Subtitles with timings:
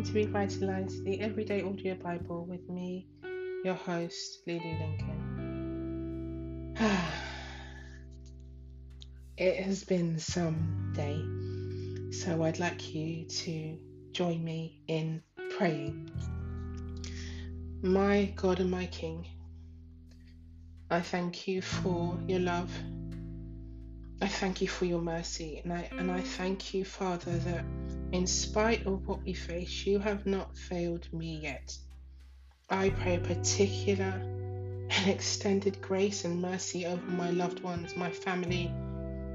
[0.00, 3.06] welcome to Revitalize the Everyday Audio Bible with me,
[3.62, 6.74] your host, Lily Lincoln.
[9.36, 11.22] it has been some day,
[12.16, 13.76] so I'd like you to
[14.12, 15.22] join me in
[15.58, 16.10] praying.
[17.82, 19.26] My God and my King,
[20.90, 22.72] I thank you for your love.
[24.22, 27.64] I thank you for your mercy, and I and I thank you, Father, that
[28.12, 31.74] in spite of what we face, you have not failed me yet.
[32.68, 34.12] I pray particular
[34.90, 38.70] and extended grace and mercy over my loved ones, my family,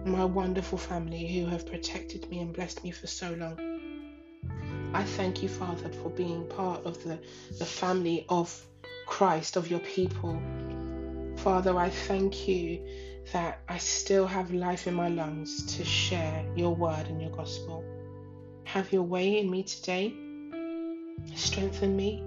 [0.05, 3.59] my wonderful family who have protected me and blessed me for so long.
[4.93, 7.19] I thank you, Father, for being part of the,
[7.57, 8.65] the family of
[9.07, 10.39] Christ, of your people.
[11.37, 12.85] Father, I thank you
[13.33, 17.83] that I still have life in my lungs to share your word and your gospel.
[18.65, 20.13] Have your way in me today.
[21.35, 22.21] Strengthen me,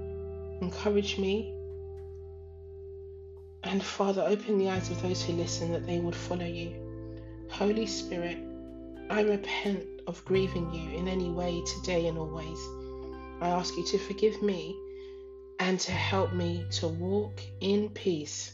[0.61, 1.55] encourage me,
[3.65, 6.73] and Father, open the eyes of those who listen that they would follow you.
[7.51, 8.39] Holy Spirit,
[9.11, 12.59] I repent of grieving you in any way today and always.
[13.41, 14.77] I ask you to forgive me
[15.59, 18.53] and to help me to walk in peace.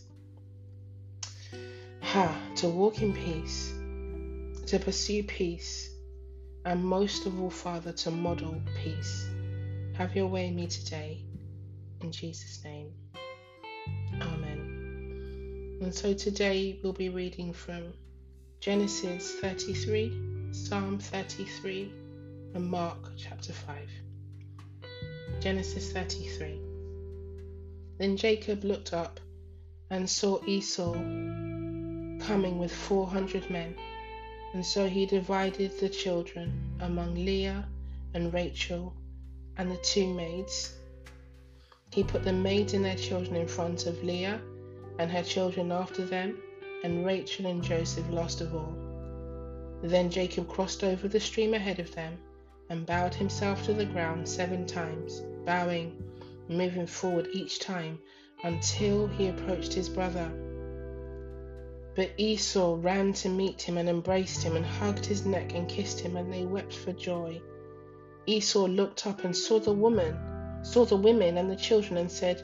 [2.15, 3.73] To walk in peace,
[4.69, 5.91] to pursue peace
[6.65, 9.29] and most of all, Father, to model peace.
[9.95, 11.25] Have your way in me today.
[12.03, 12.93] In Jesus' name.
[14.23, 15.79] Amen.
[15.83, 17.93] And so today we'll be reading from
[18.61, 21.93] Genesis 33, Psalm 33,
[22.55, 23.89] and Mark chapter 5.
[25.41, 26.61] Genesis 33.
[27.99, 29.19] Then Jacob looked up
[29.91, 30.95] and saw Esau
[32.27, 33.75] coming with 400 men
[34.55, 37.69] and so he divided the children among Leah
[38.15, 38.95] and Rachel
[39.57, 40.77] and the two maids.
[41.93, 44.41] He put the maids and their children in front of Leah
[45.01, 46.39] and her children after them,
[46.85, 48.75] and Rachel and Joseph last of all.
[49.83, 52.17] Then Jacob crossed over the stream ahead of them
[52.71, 56.01] and bowed himself to the ground seven times, bowing,
[56.49, 57.99] moving forward each time
[58.45, 60.31] until he approached his brother.
[61.97, 66.01] But Esau ran to meet him and embraced him and hugged his neck and kissed
[66.01, 67.41] him, and they wept for joy.
[68.27, 70.17] Esau looked up and saw the woman,
[70.63, 72.43] saw the women and the children, and said,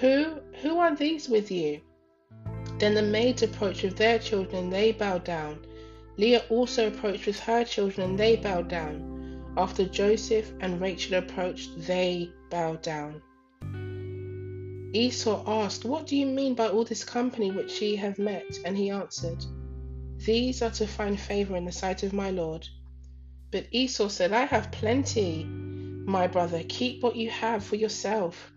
[0.00, 1.80] Who who are these with you?
[2.78, 5.66] Then the maids approached with their children, and they bowed down.
[6.16, 9.52] Leah also approached with her children, and they bowed down.
[9.56, 13.20] After Joseph and Rachel approached, they bowed down.
[14.94, 18.58] Esau asked, What do you mean by all this company which ye have met?
[18.64, 19.44] And he answered,
[20.16, 22.66] These are to find favor in the sight of my Lord.
[23.50, 28.50] But Esau said, I have plenty, my brother, keep what you have for yourself.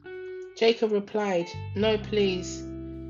[0.57, 2.63] Jacob replied, No, please.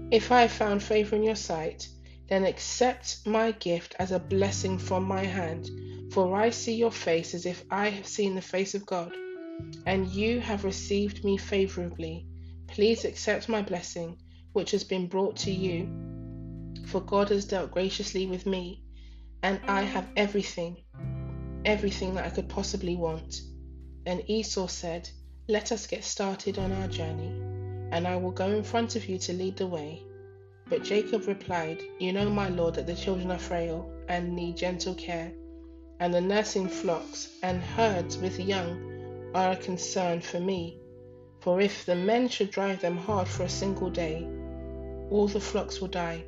[0.09, 1.87] If I have found favor in your sight,
[2.27, 5.69] then accept my gift as a blessing from my hand,
[6.11, 9.13] for I see your face as if I have seen the face of God,
[9.85, 12.25] and you have received me favorably.
[12.71, 14.17] Please accept my blessing,
[14.53, 15.89] which has been brought to you,
[16.85, 18.81] for God has dealt graciously with me,
[19.43, 20.77] and I have everything,
[21.65, 23.41] everything that I could possibly want.
[24.05, 25.09] Then Esau said,
[25.49, 27.27] Let us get started on our journey,
[27.91, 30.03] and I will go in front of you to lead the way.
[30.69, 34.95] But Jacob replied, You know, my lord, that the children are frail and need gentle
[34.95, 35.33] care,
[35.99, 40.80] and the nursing flocks and herds with young are a concern for me.
[41.41, 44.27] For if the men should drive them hard for a single day,
[45.09, 46.23] all the flocks will die.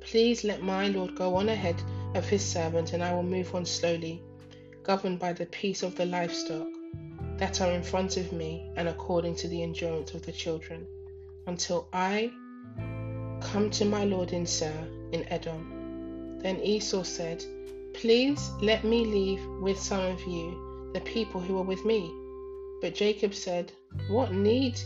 [0.00, 1.80] Please let my Lord go on ahead
[2.16, 4.20] of his servant, and I will move on slowly,
[4.82, 6.66] governed by the peace of the livestock
[7.36, 10.86] that are in front of me, and according to the endurance of the children,
[11.46, 12.32] until I
[13.40, 16.38] come to my Lord in Seir, in Edom.
[16.42, 17.44] Then Esau said,
[17.94, 22.12] Please let me leave with some of you the people who are with me.
[22.80, 23.72] But Jacob said,
[24.08, 24.80] What need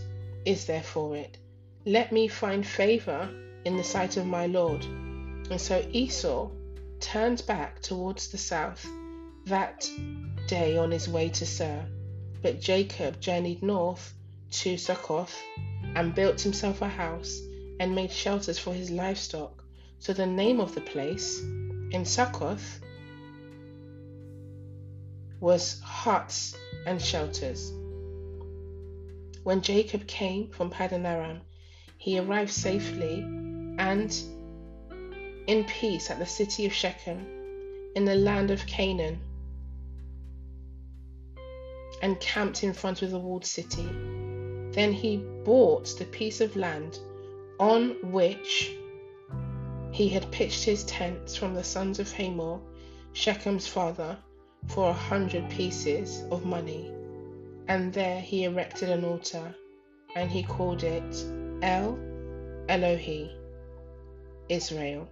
[0.45, 1.39] is there for it?
[1.87, 3.29] Let me find favor
[3.65, 4.85] in the sight of my Lord.
[4.85, 6.51] And so Esau
[7.01, 8.85] turned back towards the south
[9.47, 9.89] that
[10.49, 11.87] day on his way to Seir.
[12.43, 14.13] But Jacob journeyed north
[14.51, 15.35] to Succoth
[15.95, 17.41] and built himself a house
[17.79, 19.63] and made shelters for his livestock.
[19.99, 21.41] So the name of the place
[21.93, 22.81] in Succoth
[25.41, 26.57] was huts
[26.87, 27.73] and shelters.
[29.45, 31.43] When Jacob came from Paddan Aram,
[31.99, 33.21] he arrived safely
[33.79, 34.11] and
[35.47, 37.27] in peace at the city of Shechem
[37.95, 39.21] in the land of Canaan.
[42.03, 43.87] and camped in front of the walled city.
[44.73, 46.99] Then he bought the piece of land
[47.59, 48.75] on which
[49.93, 52.61] he had pitched his tents from the sons of Hamor,
[53.13, 54.19] Shechem's father,
[54.67, 56.91] for a hundred pieces of money.
[57.67, 59.55] And there he erected an altar,
[60.15, 61.25] and he called it
[61.63, 61.99] El
[62.69, 63.31] Elohe,
[64.49, 65.09] Israel.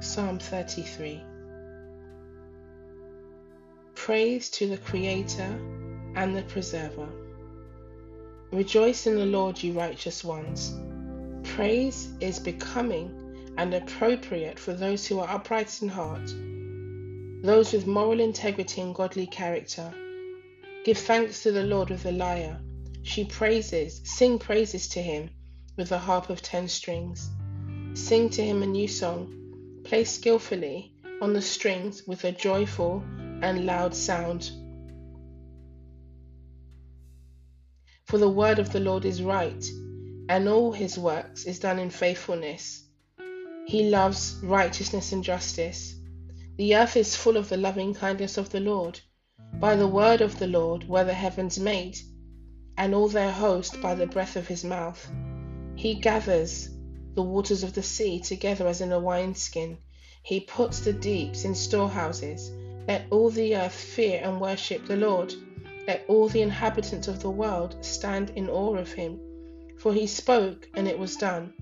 [0.00, 1.22] Psalm 33
[3.94, 5.60] Praise to the Creator
[6.16, 7.08] and the Preserver.
[8.50, 10.74] Rejoice in the Lord, you righteous ones.
[11.44, 13.29] Praise is becoming
[13.60, 16.34] and appropriate for those who are upright in heart,
[17.44, 19.92] those with moral integrity and godly character.
[20.82, 22.58] Give thanks to the Lord with the lyre.
[23.02, 25.28] She praises, sing praises to him
[25.76, 27.28] with a harp of ten strings.
[27.92, 29.82] Sing to him a new song.
[29.84, 33.04] Play skillfully on the strings with a joyful
[33.42, 34.50] and loud sound.
[38.06, 39.62] For the word of the Lord is right,
[40.30, 42.86] and all his works is done in faithfulness.
[43.70, 45.94] He loves righteousness and justice.
[46.56, 48.98] The earth is full of the loving kindness of the Lord.
[49.60, 51.96] By the word of the Lord were the heavens made,
[52.76, 55.08] and all their host by the breath of his mouth.
[55.76, 56.68] He gathers
[57.14, 59.78] the waters of the sea together as in a wineskin.
[60.24, 62.50] He puts the deeps in storehouses.
[62.88, 65.32] Let all the earth fear and worship the Lord.
[65.86, 69.20] Let all the inhabitants of the world stand in awe of him.
[69.78, 71.54] For he spoke, and it was done.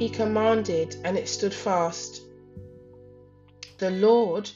[0.00, 2.22] He commanded, and it stood fast.
[3.76, 4.48] The Lord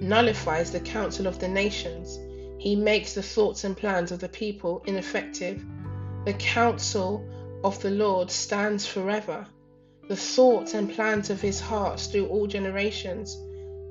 [0.00, 2.18] nullifies the counsel of the nations.
[2.58, 5.64] He makes the thoughts and plans of the people ineffective.
[6.26, 7.26] The counsel
[7.64, 9.46] of the Lord stands forever,
[10.08, 13.34] the thoughts and plans of his heart through all generations.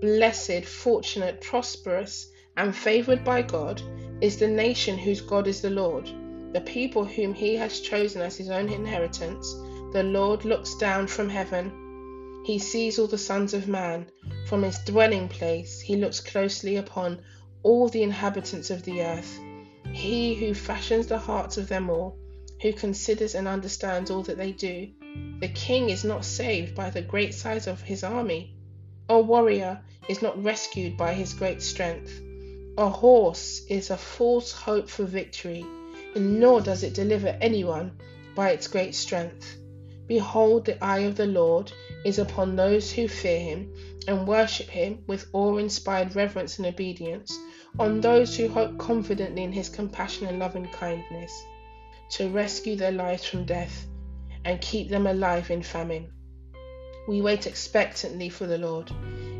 [0.02, 3.82] Blessed, fortunate, prosperous, and favored by God
[4.22, 6.08] is the nation whose God is the Lord,
[6.54, 9.56] the people whom he has chosen as his own inheritance.
[9.92, 12.44] The Lord looks down from heaven.
[12.46, 14.08] He sees all the sons of man.
[14.48, 17.22] From his dwelling place, he looks closely upon
[17.62, 19.38] all the inhabitants of the earth.
[19.92, 22.18] He who fashions the hearts of them all,
[22.62, 24.88] who considers and understands all that they do.
[25.42, 28.56] The king is not saved by the great size of his army.
[29.10, 32.18] A warrior is not rescued by his great strength.
[32.78, 35.66] A horse is a false hope for victory,
[36.16, 37.92] and nor does it deliver anyone
[38.36, 39.58] by its great strength.
[40.12, 41.72] Behold, the eye of the Lord
[42.04, 43.74] is upon those who fear him
[44.10, 47.40] and worship him with awe inspired reverence and obedience,
[47.80, 51.32] on those who hope confidently in his compassion and loving kindness,
[52.10, 53.88] to rescue their lives from death
[54.44, 56.12] and keep them alive in famine.
[57.08, 58.92] We wait expectantly for the Lord.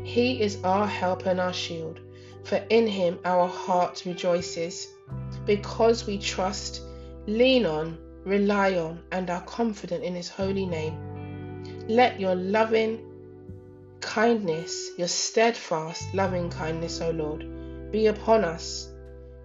[0.04, 2.00] He is our help and our shield,
[2.44, 4.88] for in him our heart rejoices.
[5.44, 6.80] Because we trust,
[7.26, 11.84] lean on, rely on, and are confident in his holy name.
[11.88, 13.00] Let your loving
[14.00, 18.92] kindness, your steadfast loving kindness, O Lord, be upon us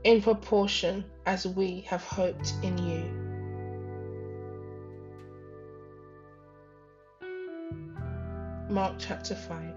[0.03, 3.27] in proportion as we have hoped in you.
[8.69, 9.74] Mark chapter 5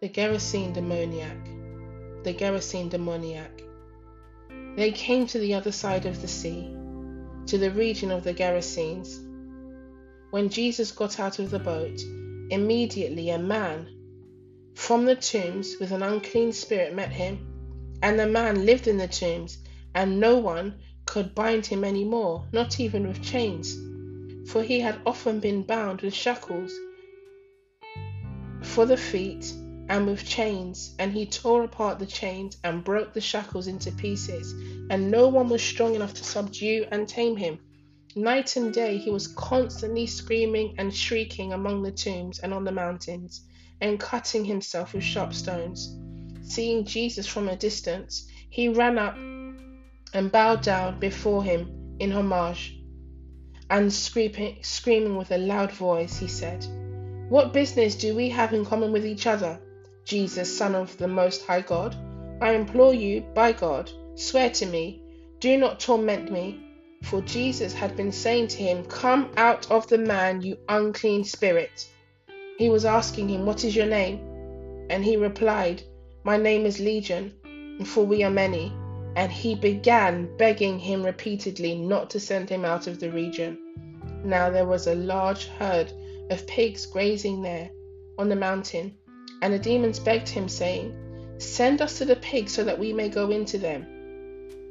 [0.00, 1.44] The Gerasene demoniac.
[2.24, 3.62] The Gerasene demoniac.
[4.76, 6.74] They came to the other side of the sea,
[7.46, 9.20] to the region of the Gerasenes.
[10.30, 12.00] When Jesus got out of the boat,
[12.50, 13.88] immediately a man
[14.74, 19.08] from the tombs with an unclean spirit met him, and the man lived in the
[19.08, 19.58] tombs,
[19.94, 23.76] and no one could bind him any more, not even with chains
[24.46, 26.72] for he had often been bound with shackles
[28.62, 29.52] for the feet
[29.88, 34.52] and with chains, and he tore apart the chains and broke the shackles into pieces,
[34.90, 37.58] and no one was strong enough to subdue and tame him.
[38.14, 42.72] Night and day he was constantly screaming and shrieking among the tombs and on the
[42.72, 43.42] mountains,
[43.80, 45.98] and cutting himself with sharp stones.
[46.42, 49.16] Seeing Jesus from a distance, he ran up
[50.14, 52.78] and bowed down before him in homage
[53.70, 56.66] and screaming, screaming with a loud voice, he said,
[57.30, 59.58] What business do we have in common with each other,
[60.04, 61.96] Jesus, Son of the Most High God?
[62.40, 65.02] I implore you, by God, swear to me,
[65.40, 66.60] do not torment me.
[67.02, 71.88] For Jesus had been saying to him, Come out of the man, you unclean spirit.
[72.58, 74.20] He was asking him, What is your name?
[74.90, 75.82] And he replied,
[76.24, 77.34] My name is Legion,
[77.84, 78.72] for we are many
[79.16, 83.58] and he began begging him repeatedly not to send him out of the region.
[84.24, 85.92] Now there was a large herd
[86.30, 87.70] of pigs grazing there
[88.18, 88.96] on the mountain.
[89.42, 90.94] And the demons begged him, saying,
[91.38, 93.86] Send us to the pigs so that we may go into them.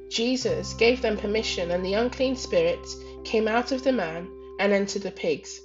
[0.10, 5.04] Jesus gave them permission, and the unclean spirits came out of the man and entered
[5.04, 5.60] the pigs.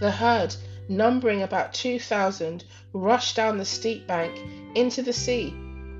[0.00, 0.54] The herd,
[0.88, 4.40] numbering about two thousand, rushed down the steep bank
[4.74, 5.48] into the sea,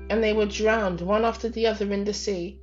[0.09, 2.59] and they were drowned one after the other in the sea.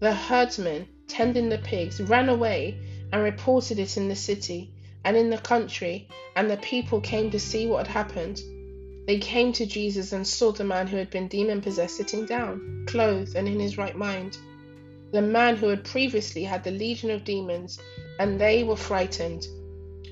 [0.00, 2.78] The herdsmen tending the pigs ran away
[3.12, 4.72] and reported it in the city
[5.04, 8.40] and in the country, and the people came to see what had happened.
[9.08, 12.84] They came to Jesus and saw the man who had been demon possessed sitting down,
[12.86, 14.36] clothed and in his right mind.
[15.12, 17.78] The man who had previously had the legion of demons,
[18.20, 19.46] and they were frightened.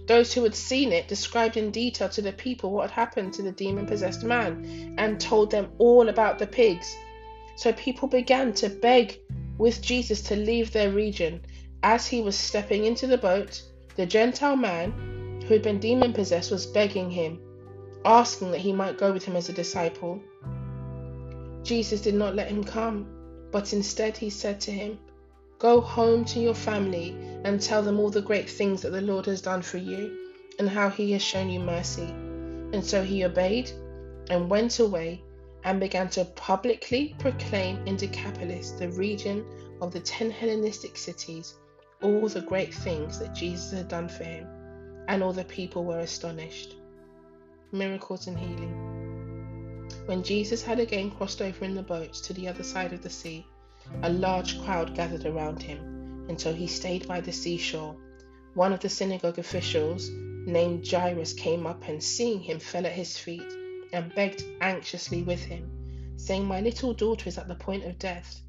[0.06, 3.42] Those who had seen it described in detail to the people what had happened to
[3.42, 6.96] the demon possessed man and told them all about the pigs.
[7.56, 9.20] So people began to beg
[9.58, 11.42] with Jesus to leave their region.
[11.82, 13.62] As he was stepping into the boat,
[13.96, 17.40] the Gentile man who had been demon possessed was begging him
[18.06, 20.22] asking that he might go with him as a disciple.
[21.64, 23.04] Jesus did not let him come,
[23.50, 24.98] but instead he said to him,
[25.58, 29.26] Go home to your family and tell them all the great things that the Lord
[29.26, 32.06] has done for you and how he has shown you mercy.
[32.72, 33.70] And so he obeyed
[34.30, 35.22] and went away
[35.64, 39.44] and began to publicly proclaim in Decapolis, the region
[39.80, 41.54] of the ten Hellenistic cities,
[42.02, 44.46] all the great things that Jesus had done for him.
[45.08, 46.76] And all the people were astonished
[47.72, 48.86] miracles and healing.
[50.06, 53.10] When Jesus had again crossed over in the boat to the other side of the
[53.10, 53.46] sea,
[54.02, 57.96] a large crowd gathered around him, and so he stayed by the seashore.
[58.54, 63.18] One of the synagogue officials, named Jairus, came up and seeing him fell at his
[63.18, 63.52] feet
[63.92, 68.40] and begged anxiously with him, saying, My little daughter is at the point of death.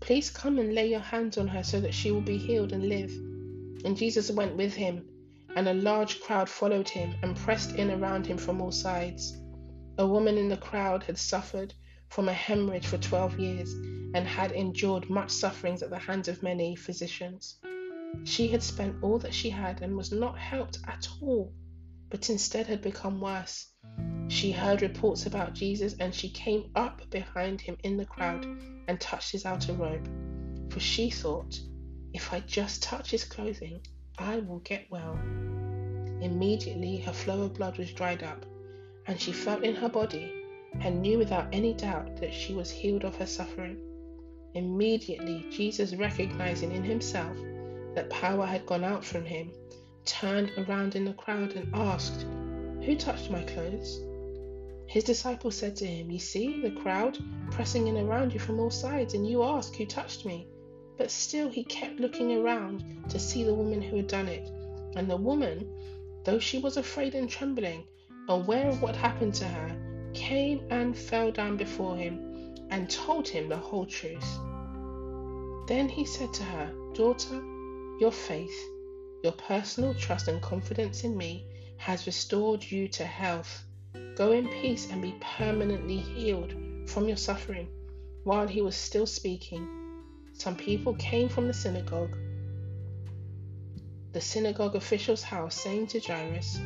[0.00, 2.88] Please come and lay your hands on her so that she will be healed and
[2.88, 3.10] live.
[3.84, 5.06] And Jesus went with him
[5.56, 9.36] and a large crowd followed him and pressed in around him from all sides.
[9.98, 11.72] A woman in the crowd had suffered
[12.08, 13.72] from a hemorrhage for twelve years
[14.14, 17.58] and had endured much sufferings at the hands of many physicians.
[18.24, 21.52] She had spent all that she had and was not helped at all,
[22.10, 23.72] but instead had become worse.
[24.28, 28.46] She heard reports about Jesus and she came up behind him in the crowd
[28.88, 30.08] and touched his outer robe.
[30.72, 31.58] For she thought,
[32.12, 33.80] if I just touch his clothing,
[34.18, 35.18] I will get well.
[36.20, 38.46] Immediately her flow of blood was dried up,
[39.06, 40.32] and she felt in her body
[40.80, 43.76] and knew without any doubt that she was healed of her suffering.
[44.54, 47.36] Immediately, Jesus, recognizing in himself
[47.94, 49.50] that power had gone out from him,
[50.04, 52.22] turned around in the crowd and asked,
[52.84, 54.00] Who touched my clothes?
[54.86, 57.18] His disciples said to him, You see the crowd
[57.50, 60.46] pressing in around you from all sides, and you ask, Who touched me?
[60.96, 64.48] But still he kept looking around to see the woman who had done it.
[64.96, 65.68] And the woman,
[66.24, 67.84] though she was afraid and trembling,
[68.28, 73.48] aware of what happened to her, came and fell down before him and told him
[73.48, 74.38] the whole truth.
[75.66, 77.42] Then he said to her, Daughter,
[77.98, 78.54] your faith,
[79.22, 81.46] your personal trust and confidence in me
[81.76, 83.64] has restored you to health.
[84.14, 86.54] Go in peace and be permanently healed
[86.86, 87.68] from your suffering.
[88.22, 89.83] While he was still speaking,
[90.34, 92.16] some people came from the synagogue,
[94.12, 96.58] the synagogue official's house, saying to Jairus,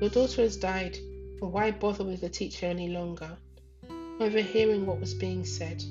[0.00, 0.96] Your daughter has died,
[1.40, 3.36] but why bother with the teacher any longer?
[4.20, 5.82] Overhearing what was being said,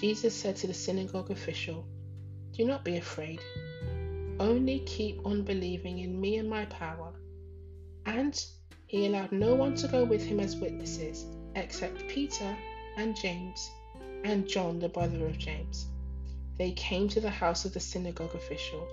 [0.00, 1.84] Jesus said to the synagogue official,
[2.52, 3.40] Do not be afraid.
[4.38, 7.12] Only keep on believing in me and my power.
[8.04, 8.44] And
[8.86, 11.26] he allowed no one to go with him as witnesses
[11.56, 12.56] except Peter
[12.96, 13.70] and James
[14.24, 15.86] and John, the brother of James.
[16.58, 18.88] They came to the house of the synagogue official,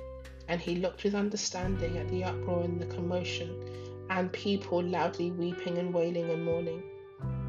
[0.49, 3.55] and he looked with understanding at the uproar and the commotion,
[4.09, 6.83] and people loudly weeping and wailing and mourning.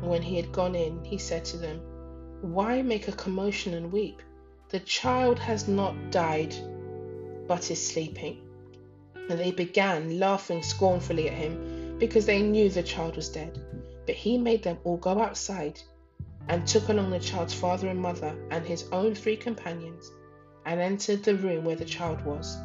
[0.01, 1.81] When he had gone in, he said to them,
[2.43, 4.23] Why make a commotion and weep?
[4.69, 6.55] The child has not died,
[7.49, 8.41] but is sleeping.
[9.29, 13.59] And they began laughing scornfully at him, because they knew the child was dead.
[14.07, 15.81] But he made them all go outside
[16.49, 20.11] and took along the child's father and mother and his own three companions,
[20.67, 22.57] and entered the room where the child was.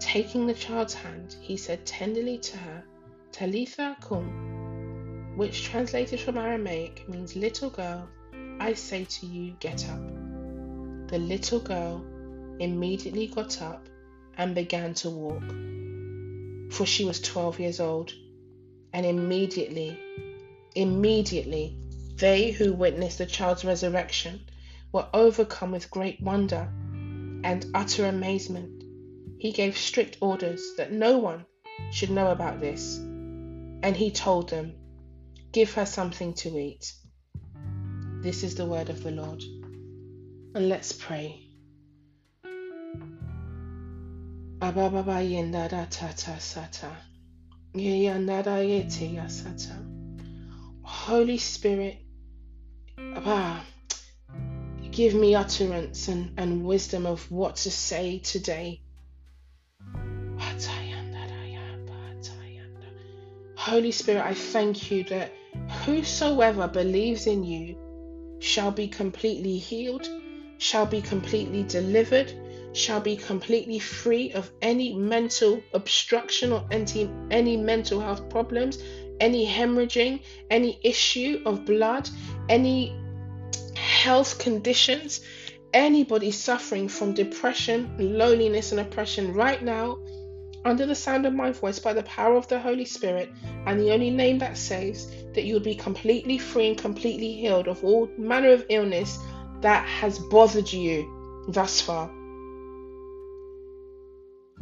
[0.00, 2.84] Taking the child's hand, he said tenderly to her,
[3.32, 8.08] Talitha cum, which translated from Aramaic means little girl,
[8.60, 10.06] I say to you, get up.
[11.08, 12.04] The little girl
[12.60, 13.88] immediately got up
[14.36, 15.42] and began to walk,
[16.72, 18.12] for she was twelve years old,
[18.92, 19.98] and immediately,
[20.74, 21.76] immediately
[22.16, 24.40] they who witnessed the child's resurrection
[24.92, 26.68] were overcome with great wonder
[27.42, 28.84] and utter amazement.
[29.38, 31.44] He gave strict orders that no one
[31.90, 32.98] should know about this.
[32.98, 34.74] And he told them,
[35.52, 36.92] Give her something to eat.
[38.22, 39.42] This is the word of the Lord.
[40.54, 41.40] And let's pray.
[50.82, 52.03] Holy Spirit,
[54.94, 58.80] give me utterance and, and wisdom of what to say today.
[63.56, 65.32] Holy Spirit, I thank you that
[65.84, 67.76] whosoever believes in you
[68.38, 70.06] shall be completely healed,
[70.58, 72.32] shall be completely delivered,
[72.72, 78.78] shall be completely free of any mental obstruction or any, any mental health problems,
[79.18, 82.08] any hemorrhaging, any issue of blood,
[82.48, 82.94] any
[84.04, 85.22] health conditions,
[85.72, 89.96] anybody suffering from depression, loneliness, and oppression right now
[90.66, 93.30] under the sound of my voice by the power of the Holy Spirit
[93.64, 97.66] and the only name that saves, that you would be completely free and completely healed
[97.66, 99.18] of all manner of illness
[99.62, 102.10] that has bothered you thus far.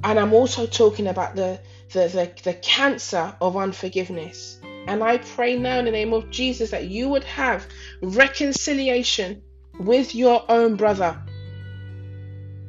[0.05, 1.59] And I'm also talking about the,
[1.93, 4.61] the, the, the cancer of unforgiveness.
[4.87, 7.67] And I pray now in the name of Jesus that you would have
[8.03, 9.43] reconciliation
[9.79, 11.23] with your own brother,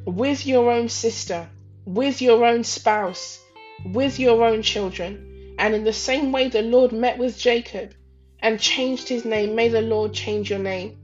[0.06, 1.48] with your own sister,
[1.84, 3.40] with your own spouse,
[3.84, 5.54] with your own children.
[5.58, 7.94] And in the same way the Lord met with Jacob
[8.40, 10.98] and changed his name, may the Lord change your name.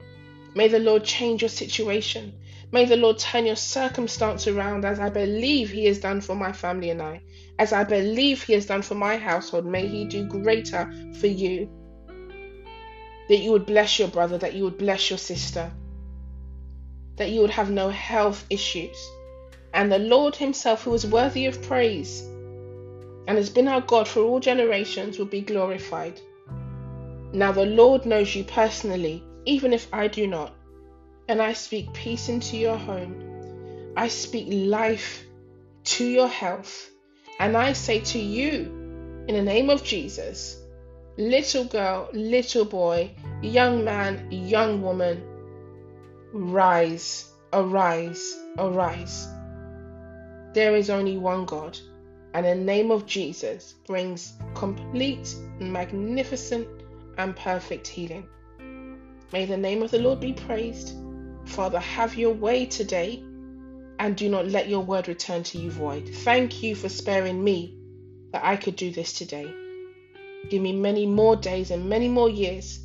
[0.55, 2.35] May the Lord change your situation.
[2.73, 6.53] May the Lord turn your circumstance around as I believe He has done for my
[6.53, 7.23] family and I.
[7.59, 11.69] As I believe He has done for my household, may He do greater for you.
[13.29, 15.71] That you would bless your brother, that you would bless your sister,
[17.17, 18.97] that you would have no health issues
[19.73, 22.23] and the Lord Himself, who is worthy of praise
[23.27, 26.21] and has been our God for all generations, will be glorified.
[27.33, 30.55] Now, the Lord knows you personally, even if I do not,
[31.31, 33.95] and I speak peace into your home.
[33.97, 35.25] I speak life
[35.85, 36.91] to your health,
[37.39, 38.65] and I say to you,
[39.29, 40.61] in the name of Jesus,
[41.17, 43.13] little girl, little boy,
[43.43, 45.23] young man, young woman,
[46.33, 49.29] rise, arise, arise.
[50.53, 51.79] There is only one God,
[52.35, 56.67] and the name of Jesus brings complete, magnificent,
[57.19, 58.27] and perfect healing.
[59.33, 60.97] May the name of the Lord be praised.
[61.51, 63.23] Father, have your way today,
[63.99, 66.09] and do not let your word return to you void.
[66.09, 67.77] Thank you for sparing me
[68.33, 69.53] that I could do this today.
[70.49, 72.81] Give me many more days and many more years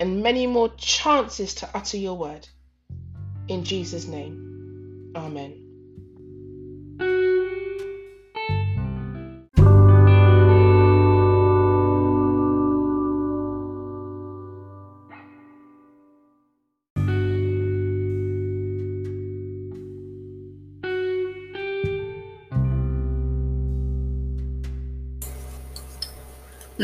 [0.00, 2.46] and many more chances to utter your word.
[3.48, 5.63] In Jesus' name, Amen.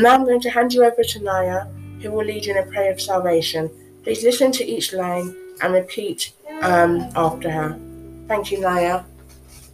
[0.01, 1.65] Now I'm going to hand you over to Naya,
[2.01, 3.69] who will lead you in a prayer of salvation.
[4.03, 6.33] Please listen to each line and repeat
[6.63, 7.79] um, after her.
[8.27, 9.03] Thank you, Naya.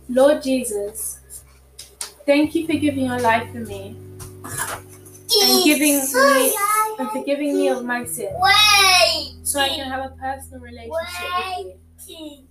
[0.09, 1.21] Lord Jesus,
[2.25, 3.95] thank you for giving your life for me
[4.43, 6.55] and giving me
[6.99, 8.33] and forgiving me of my sins,
[9.43, 10.91] so I can have a personal relationship
[11.65, 12.43] with you.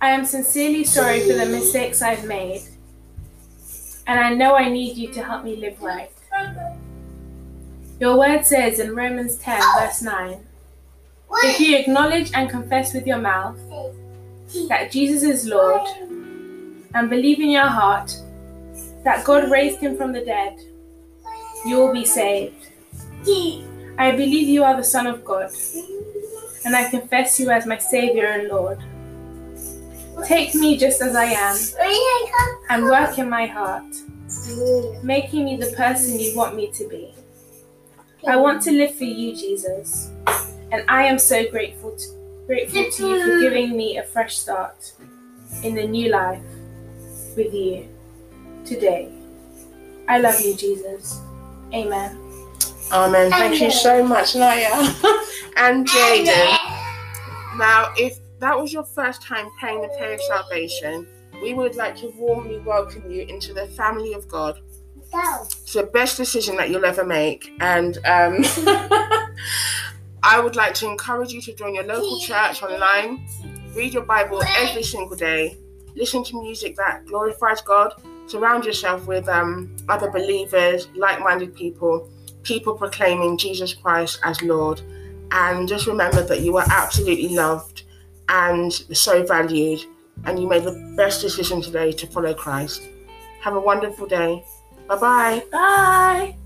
[0.00, 2.62] I am sincerely sorry for the mistakes I've made,
[4.06, 6.12] and I know I need you to help me live right.
[7.98, 10.38] Your word says in Romans 10, verse 9
[11.44, 13.58] If you acknowledge and confess with your mouth
[14.68, 15.80] that Jesus is Lord
[16.92, 18.14] and believe in your heart
[19.02, 20.58] that God raised him from the dead,
[21.64, 22.68] you will be saved.
[23.98, 25.50] I believe you are the Son of God,
[26.66, 28.78] and I confess you as my Savior and Lord.
[30.26, 31.56] Take me just as I am
[32.68, 33.84] and work in my heart,
[35.02, 37.14] making me the person you want me to be.
[38.26, 40.10] I want to live for you, Jesus.
[40.72, 42.06] And I am so grateful to,
[42.46, 44.92] grateful to you for giving me a fresh start
[45.62, 46.42] in the new life
[47.36, 47.88] with you
[48.64, 49.12] today.
[50.08, 51.20] I love you, Jesus.
[51.72, 52.18] Amen.
[52.92, 53.30] Amen.
[53.30, 54.72] Thank you so much, Naya
[55.56, 56.56] and Jaden.
[57.58, 61.06] Now, if that was your first time praying the prayer of salvation,
[61.42, 64.60] we would like to warmly welcome you into the family of God.
[65.12, 67.52] It's the best decision that you'll ever make.
[67.60, 68.38] And um,
[70.22, 73.26] I would like to encourage you to join your local church online,
[73.74, 75.56] read your Bible every single day,
[75.94, 77.94] listen to music that glorifies God,
[78.26, 82.10] Surround yourself with um, other believers, like minded people,
[82.42, 84.82] people proclaiming Jesus Christ as Lord.
[85.30, 87.84] And just remember that you are absolutely loved
[88.28, 89.84] and so valued,
[90.24, 92.82] and you made the best decision today to follow Christ.
[93.42, 94.44] Have a wonderful day.
[94.88, 95.42] Bye-bye.
[95.50, 96.36] Bye.